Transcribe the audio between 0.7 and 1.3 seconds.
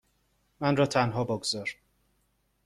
را تنها